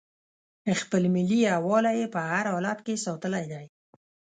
[0.81, 3.65] خپل ملي یووالی یې په هر حالت کې ساتلی دی.